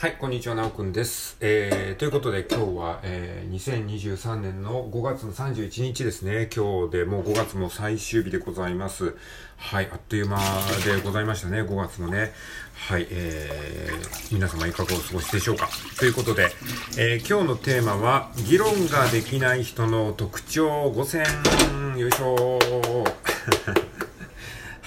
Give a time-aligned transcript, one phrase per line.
[0.00, 1.36] はい、こんにちは、なおくんです。
[1.40, 6.48] えー、ということで今日は、えー、2023年の5月の31日ですね。
[6.54, 9.16] 今日でもう5月も最終日でございます。
[9.56, 10.38] はい、あっという間
[10.84, 12.30] でございましたね、5月もね。
[12.76, 15.68] はい、えー、皆様いかがお過ごしでしょうか。
[15.98, 16.46] ということで、
[16.96, 21.98] えー、今日のテーマは、議論ができない人の特徴5選。
[21.98, 23.97] よいしょー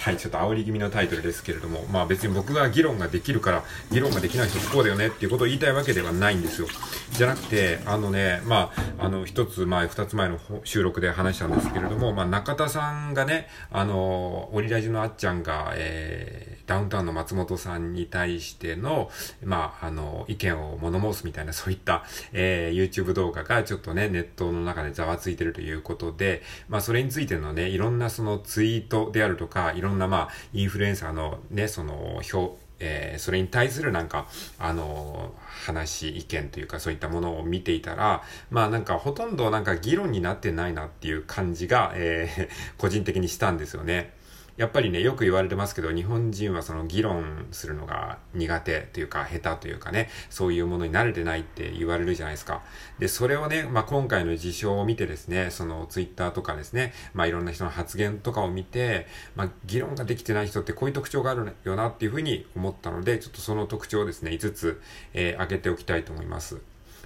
[0.02, 6.68] はい、ちょっと煽り気味のタイトルですけれども、まあ別に僕が議論ができるから、議論ができない人不幸だよねっていうことを言いたいわけではないんですよ。
[7.12, 19.12] じゃなくて、あのね、まあ、あの、一つ前、二つ前の収録で話したんですけれども、まあ中田さんがね、あの、オリラジのあっちゃんが、えー、ダウンタウンの松本さんに対しての、
[19.44, 44.21] まあ、あの、意見を物申すみたいな、そういった、えー、YouTube 動画がちょっとね、ネットの中でざわついてるということで、まあそれについてのね、いろんなそのツイートであるとか、いろんなまあ、インフルエンサーのね、その、表、えー、それに対するなんか、あのー、話、意見というかそういったものを見ていたら、まあなんかほとんどなんか議論になってないなっていう感じが、えー、個人的にしたんですよね。
[44.62, 52.62] やっぱりね、よく言われてますけど、日本人はその議論するのが苦手というか、下手というかね、そういうものに慣れてないって言われるじゃないですか。
[53.00, 64.80] で、それをね、まあ、今回の事象を見てですね、そのツイッターとかですね、まあ、いろんな人の発言とかを見て、まあ、議論ができてない人ってこういう特徴があるよなっていうふうに思ったので、ちょっとその特徴をですね、5つ、
[65.16, 66.62] えー、挙げておきたいと思います。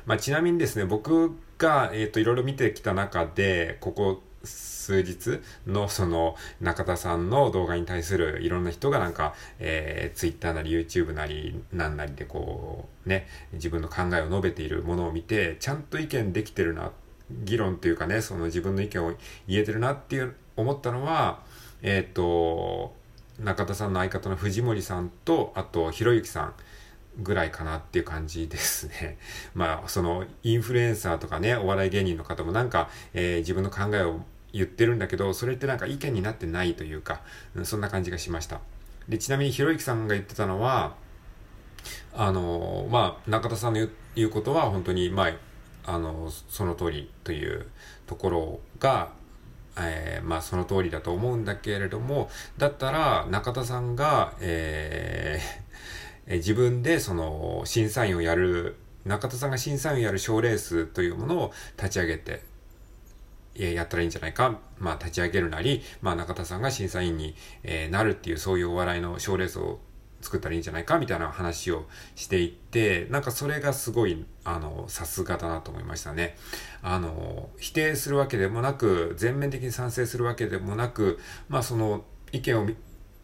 [0.05, 16.91] まあ、ちなみにですね、僕が、えっ、ー、と、いろいろ見てきた中で、ここ、数日のその中田さんの動画に対するいろんな人がなんか、えー、Twitter なり YouTube なりなんなりでこうね、自分の考えを述べているものを見て、ちゃんと意見できてるな、
[17.29, 19.13] 議論っていうかね、その自分の意見を
[19.47, 21.41] 言えてるなっていう思ったのは、
[21.81, 22.93] えっ、ー、と、
[23.39, 26.53] 中田さんの相方の藤森さんと、あと、ひろゆきさん。
[27.17, 29.17] ぐらいかなっていう感じですね。
[29.55, 34.21] まあ、その、インフルエンサーとかね、お笑い芸人の方もなんか、えー、自分の考えを
[34.55, 37.21] 言ってるんだけど、それってなんか意見になってないというか、
[37.55, 38.61] うん、そんな感じがしました。
[39.09, 40.95] で、ちなみにひろゆきさんが言ってたのは、
[42.13, 45.33] あの、まあ、中田さんの言うことは本当に、まあ、
[45.85, 47.67] あの、その通りという
[48.07, 49.09] ところが、
[49.77, 62.41] えー、まあその通りだと思うんだけれども、だったら中田さんが、えー、自分でその審査員をやる、中田さんが審査員をやる賞レースというものを立ち上げて、
[63.57, 69.79] やったらいいんじゃないか、まあ立ち上げるなり、まあ中田さんが審査員に、え、なるっていうそういうお笑いの賞レースを
[70.21, 71.85] 作ったらいいんじゃないかみたいな話を
[72.15, 76.35] していって、なんかそれがすごい、あの、さすがだなと思いましたね。
[76.81, 82.67] あの、否定するわけでもなく、全面的に賛成するわけでもなく、まあその意見を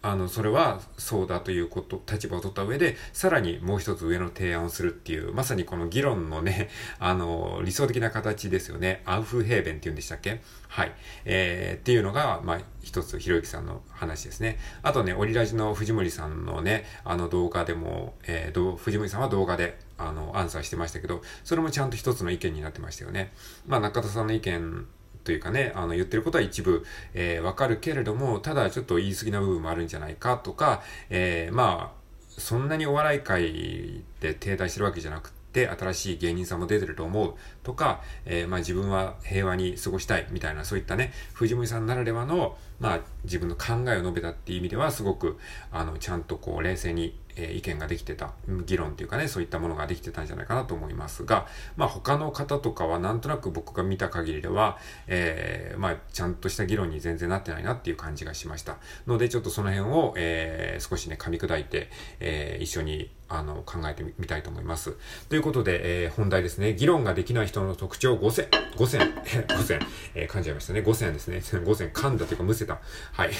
[0.04, 6.70] あの、それはそうだということ、立場を取った上で、さらにもう一つ上の提案をするっていう、まさにこの議論のね、
[7.00, 9.04] あの、理想的な形ですよね。
[9.06, 10.42] アウフヘーベンって言うんでしたっけ？
[10.70, 10.94] はい。
[11.26, 14.58] えー、っていうのが、まあ、一つ、ひろゆきさんの話ですね。
[14.82, 23.34] あとね、オリラジの藤森さんのね、あの動画でも、えー、藤森さんは動画で、あの、アンサーしてましたけど、それもちゃんと一つの意見になってましたよね。
[23.68, 24.88] まあ、中田さんの意見
[25.24, 45.38] というかね、あの言ってることは一部、えー、わかるけれども、ただちょっと言い過ぎな部分もあるんじゃないかとか、えー、まあ、そんなにお笑い界で停滞してるわけじゃなくて、で新しい芸人さんも出てると思うとか、えー、まあ自分は平和に過ごしたいみたいな、そういったね、藤森さんならではの、まあ自分の考えを述べたっていう意味では、すごく、
[45.72, 48.34] あの、ちゃんとこう冷静にえ意見ができてた、
[48.66, 58.78] 議論っていうかね、そういったものができてたんじゃないかなと思いますが、まあ他の方とかはなんとなく僕が見た限りでは、えー、まあちゃんとした議論に全然なってないなっていう感じがしました。
[59.08, 61.90] のでちょっとその辺を、えー、少しね、噛み砕いて、
[62.20, 64.98] えー、一緒にあの、考えてみたいと思います。
[65.30, 66.74] ということで、えー、本題ですね。
[66.74, 68.48] 議論ができない人の特徴5選。
[68.76, 69.02] 5選。
[69.48, 69.80] 5選。
[70.14, 70.82] えー、噛んじゃいましたね。
[70.82, 71.38] 5選ですね。
[71.42, 72.80] 5選噛んだというかむせた。
[73.14, 73.32] はい。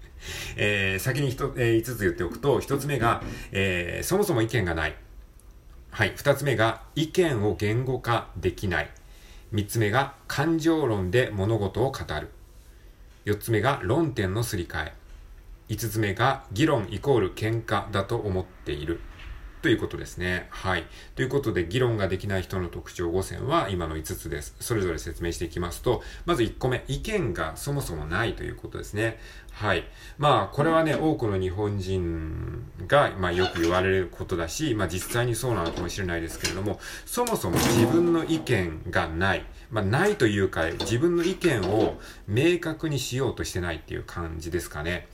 [0.56, 3.22] えー、先に一、えー、5つ言っておくと、1つ目が、
[3.52, 4.96] えー、そもそも意見がない。
[5.90, 6.14] はい。
[6.14, 8.90] 2つ目が、意見を言語化できない。
[9.52, 12.30] 3つ目が、感情論で物事を語る。
[13.26, 14.92] 4つ目が、論点のすり替え。
[15.68, 19.00] 5つ目が、議論イコール喧嘩だと思っている。
[19.64, 20.46] ということですね。
[20.50, 20.84] はい。
[21.16, 24.54] ということで、議論ができない人の特徴5選は今の5つです。
[24.60, 29.18] それぞれ説明していきますと、まず1個目、意見がそもそもないということですね。
[29.52, 29.84] はい。
[30.18, 39.46] まあ、これはね、多くの日本人が、まあ、よく言われることだし、まあ、実際にそうなのかもしれないですけれども、そもそも自分の意見がない。
[39.70, 45.08] まあ、ないというか、自分の意見を明確にしようとしてないっていう感じですかね。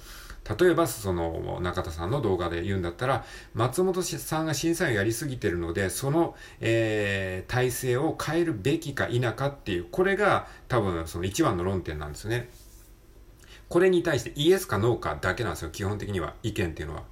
[0.48, 12.48] 例えば、その、中田さんの動画で言うんだったら、松本さんが審査員をやりすぎてるので、その、えー、体制を変えるべきか否かっていう、これが多分その一番の論点なんですね。
[13.69, 17.04] これに対してイエスかノーかだけなんですよ、基本的には、意見っていうのは。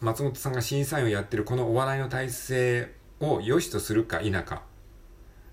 [0.00, 4.62] 松本さんが審査員をやってるこのお笑いの体制を良しとするか否か。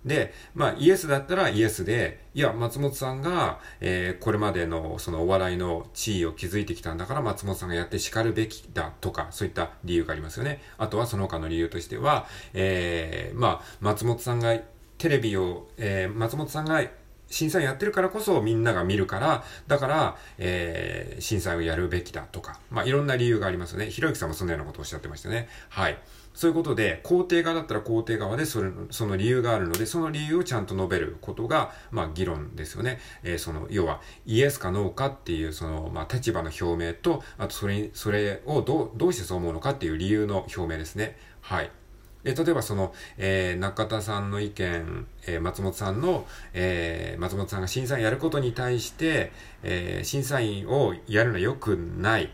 [0.05, 10.61] で、まあ、イエスだったらイエスで、いや、松本さんが、えー、これまでのそのお笑いの地位を築いてきたんだから松本さんがやって叱るべきだとか、そういった理由がありますよね。
[10.77, 14.57] あとはその他の理由としては、えー、まあ、松本さんが
[14.97, 16.83] テレビを、えー、松本さんが
[17.31, 23.89] 審査員やってるからこそみんなが見るから、だから、えー、審査員をやるべきだとか、まあ、いろんな理由がありますよね。
[23.89, 25.47] ひろゆきさんもそのようなことをおっしゃってましたね。
[25.69, 25.97] はい。
[26.33, 32.99] そういうことで、肯定側だったら肯定側でそれ、その理由があるので、その理由をちゃんと述べることが、まあ、議論ですよね。
[33.23, 41.17] えー、その、要は、イエスかノーかっていう、その、まあ、立場の表明と、あと、それ、それをどう、どうしてそう思うのかっていう理由の表明ですね。
[41.41, 41.71] はい。
[42.23, 49.31] え例えばその、えー、中田さんの意見、えー、松本さんの、えー、松本さんが審査員やることに対して、
[49.63, 52.29] えー、審査員をやるのは良くない。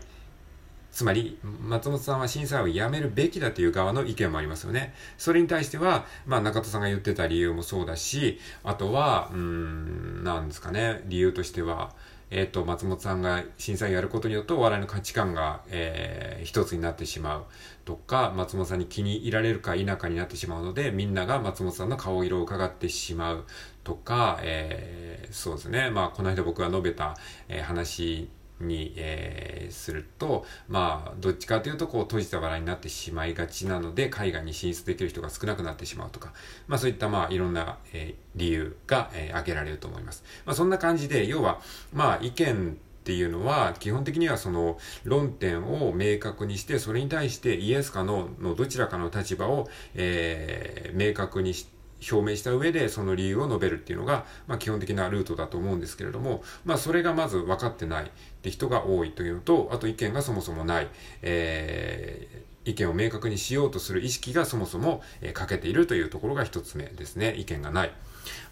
[0.98, 4.94] つまり、松本さんは審査を辞めるべきだという側の意見もありますよね。
[5.16, 11.94] それに対しては、まあ中田さんが言ってた理由もそうだし、あとは、うん、なんですかね、理由としては、
[12.32, 17.44] えっ、ー、と、松本さんが審査員やることによってお笑いの価値観が、えー、一つになってしまう
[17.84, 23.44] とか、松本さんに気に入られるか否かになってしまうので、みんなが松本さんの顔色を伺ってしまう
[23.84, 25.90] とか、えー、そうですね。
[25.90, 27.16] まあ、この間僕が述べた、
[27.48, 28.28] えー、話
[28.60, 36.32] に、えー、すると、まあ、どっちかというと、こう、閉じた笑いになってしまいがちなので、海外に進出できる人が少なくなってしまうとか、
[36.66, 40.24] まあ、そういった、まあ、いろんな、えー、理由が、えー、挙げられると思います。
[40.44, 41.60] まあ、そんな感じで、要は、
[41.92, 51.77] まあ、意見っていうのは、基本的にはその論点を明確にして、それに対してイエスかノーのどちらかの立場を、えー、明確にして、
[52.10, 58.08] 表明した上でその理由を述べるっていうのが、まあ、基本的なルートだと思うんですけれども、まあ、それがまず分かってないっ
[58.42, 60.88] て人が多いというのと、あと意見がそもそもない、
[61.22, 67.34] えー、意見を明確にしようとする意識がそもそも、えー、欠けているというところが一つ目ですね。
[67.36, 67.92] 意見がない。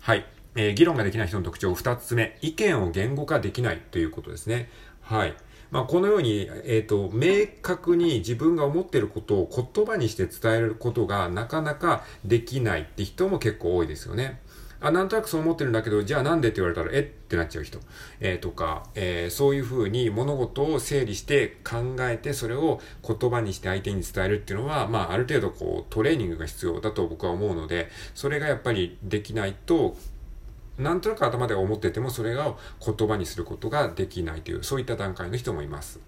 [0.01, 0.27] はい。
[0.57, 2.39] えー、議論ができない人の特徴二つ目。
[2.41, 4.71] 意見を言語化できないということですね。
[5.03, 5.37] はい。
[5.71, 14.41] まあ、このように、えっ、ー、と、明確に自分が思っていることを言葉にして伝えることがなかなかできないって人も結構多いですよね。
[14.81, 17.79] あ、なんとなくそう思ってるんだけど、じゃあなんでって言われたら、えってなっちゃう人。
[18.21, 29.97] えー、とか、えー、そういうふうに物事を整理して考えて、それを言葉にして相手に伝えるっていうのは、まあ、ある程度こう、トレーニングが必要だと僕は思うので、それがやっぱりできないと、
[30.79, 36.01] なんとなく頭で思っててもそれが言葉にすることができないという、そういった段階の人もいます。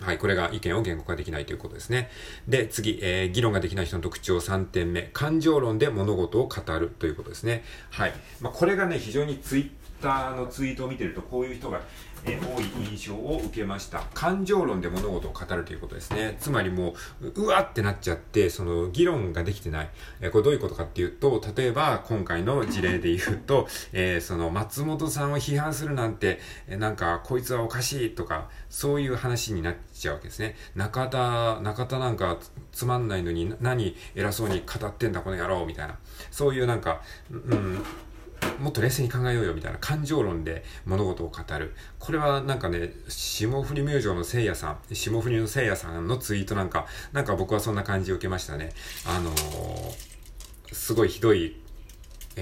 [0.00, 2.10] はい、これが意見を言語化できないということですね。
[2.48, 5.10] で、次、えー、議論ができない人の特徴3点目。
[5.12, 7.64] 感情論で物事を語るということですね。
[7.90, 8.14] はい。
[8.40, 11.80] まあ、これがね、非常にツイッターのツイートを見てると、こういう人が
[12.24, 14.04] えー、多い印象を受けました。
[14.14, 16.36] 感情論で物事を語るということですね。
[16.38, 19.90] つまりもう、うわってなっちゃって、その議論ができてない。
[20.20, 30.56] えー、これどういうことかっていうと、例えば今回の事例で言うと、 えー、その松本さんを批判するなんて、えなんかこいつはおかしいとか、そういう話になっちゃうわけですね。
[30.74, 32.38] 中田、中田なんか
[32.72, 35.98] つまんないのに何偉そうに語ってんだこの野郎みたいな。
[36.30, 37.82] そういうなんか、うん、
[38.60, 41.74] もっと冷静に考えようよみたいな感情論で物事を語る。
[41.98, 48.72] これはなんかね、霜降り明星の聖夜さん、霜降りの聖夜さんのツイートなんか、なんか僕はそんな感じを受けましたね。
[49.06, 51.59] あのー、すごいひどい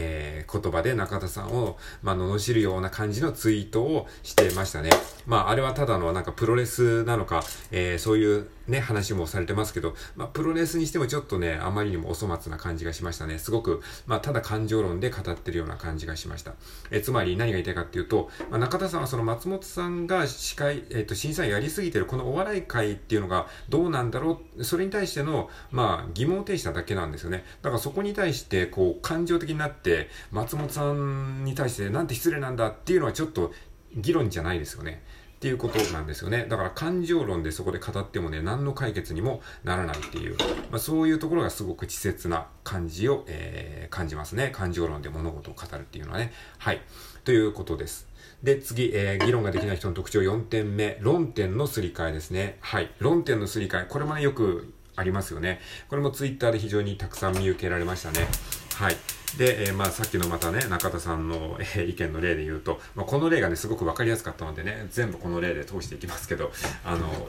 [0.00, 4.90] えー、言葉で中田さんを、まあ、罵るような感じのツイートをしてましたね。
[5.26, 13.38] まあ、あれはただのなんかプロレスなのか、えー、そういうね、話もされてますけど、まあ、プロレスにしてもちょっとね、あまりにもお粗末な感じがしましたね。
[13.38, 16.52] すごく、まあ、ただ感情論で語ってるような感じがしました。
[16.90, 27.44] え、つまり何が言いたいかっていうと、まあ、中田さんはその松本さんが司会、えっ、ー、と、審査員やりすぎてるこのお笑い界っていうのがどうなんだろう、それに対しての、まあ、疑問を呈しただけなんですよね。
[27.62, 29.87] だからそこに対して、こう、感情的になって、
[30.30, 33.52] 松本さんに対してなんて失礼なんだっていうのはちょっと
[33.94, 35.02] 議論じゃないですよね。
[35.38, 36.46] っていうことなんですよね。
[36.48, 40.36] だから感情論でそこで語ってもね、何の解決にもならないっていう、
[40.70, 44.50] まあ、そういうところがすごく稚拙な感じを、えー、感じますね。
[44.52, 46.32] 感情論で物事を語るっていうのはね。
[46.58, 46.80] はい。
[47.22, 48.08] ということです。
[48.42, 50.98] で、次、えー、議論ができない人の特徴4点目。
[51.00, 52.58] 論点のすり替えですね。
[52.60, 52.90] はい。
[52.98, 53.86] 論点のすり替え。
[53.88, 55.60] これもね、よくありますよね。
[55.88, 58.26] これもツイッターで非常にたくさん見受けられましたね。
[58.74, 58.96] はい。
[59.36, 66.50] で、えー、まあさっきのまたね、中田さんの、えー、意見の例で言うと、まあ、この例がね、すごくわかりやすかったのでね、全部この例で通していきますけど、
[66.84, 67.28] あの、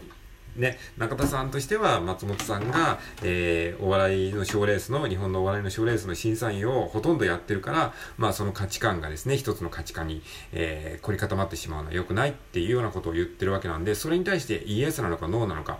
[0.55, 15.79] ね、中田さんとしては松本さんが、えー、お笑いの賞レースの、日本のお笑いの賞レースの審査員をほとんどやってるから、まあその価値観がですね、一つの価値観に、えー、凝り固まってしまうのは良くないっていうようなことを言ってるわけなんで、それに対してイエスなのかノーなのか、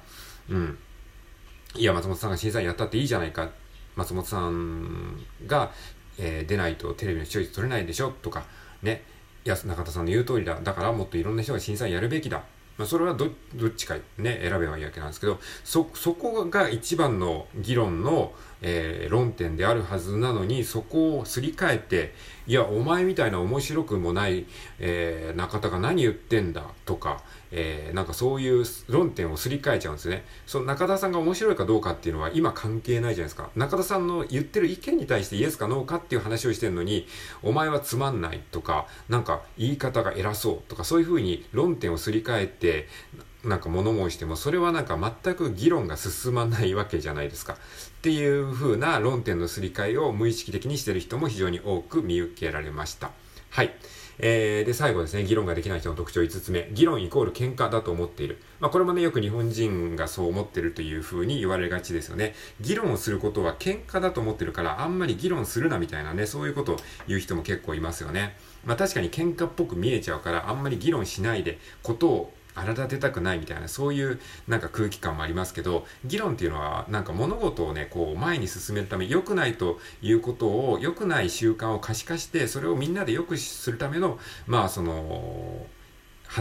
[0.49, 0.77] うん。
[1.75, 3.49] いや、松本さんが審査員やったっていいじゃないか。
[3.95, 5.71] 松本さんが、
[6.19, 8.11] えー、出ないとテレビの視聴率取れないでしょ？
[8.21, 8.43] とか、
[8.83, 9.03] ね。
[9.45, 10.59] いや、中田さんの言う通りだ。
[10.61, 12.43] だからもっといろんな人が審査員やるべきだ。
[12.77, 22.13] まあ、それはどどっちかね、選べばいいわけなんですけど、そ、そこが一番の議論の、えー、論点であるはずなのに、そこをすり替えて、
[22.47, 24.45] いや、お前みたいな面白くもない、
[24.79, 30.23] えー、中田が何言ってんだとか、えー、なんかそういう論点をすり替えちゃうんですね。
[30.45, 33.49] その中田さんが面白いかどうかっていうのは今関係ないじゃないですか。
[33.55, 37.07] 中田さんの言ってる意見に対してイエスかノーかっていう話をしてるのに、
[37.41, 42.87] お前はつまんないとか、なんか言い方が偉そうとか、そういうふうに論点をすり替えて、
[43.43, 47.53] なんか物申しても、それはなんか全く議論が進まないわけじゃないですか。
[47.53, 47.57] っ
[48.01, 53.11] ていう風な論点のすり替えを無意識的にしてる人も非常に多く見受けられました。
[53.49, 53.73] はい。
[54.21, 56.69] えー、で、最後ですね、議論ができない人の特徴5つ目。
[56.73, 58.41] 議論イコール喧嘩だと思っている。
[58.59, 62.35] まあ、これもね、よく日本人がそう思ってるという風に言われがちですよね。
[62.59, 66.77] 議論をすることは喧嘩だと思ってるから、あんまり議論するなみたいなね、そういうことを
[67.07, 68.35] 言う人も結構いますよね。
[68.65, 85.48] まあ、確かに喧嘩っぽく見えちゃうから、あんまり議論しないで、ことを荒立てたくないみたいな、そういうなんか空気感もありますけど、議論っていうのはなんか物事をね、こう前に進めるため、良くないということを、良くない習慣を可視化して、それをみんなで良くするための、まあその、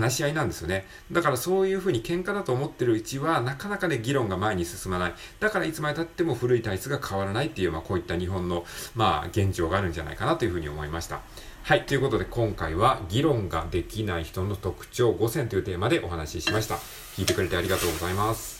[0.01, 0.87] 話し合いなんですよね。
[1.13, 5.15] だからそういうふうに喧嘩だと思ってるうちは、なかなかね、議論が前に進まない。
[5.41, 8.65] だからいつまでたっても古い体質が変わらないっていう、まあこういった日本の、
[8.95, 11.21] まあ現状があるんじゃないかなというふうに思いました。
[11.63, 11.85] はい。
[11.85, 16.77] ということで今回は議論ができない人の特徴5選というテーマでお話ししました。
[17.17, 18.58] 聞いてくれてありがとうございます。